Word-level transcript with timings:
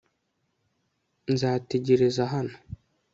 nzategereza 1.33 2.23
hano 2.33 2.55